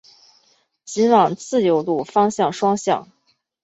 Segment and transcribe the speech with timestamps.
[0.83, 3.07] 仅往自由路方向双向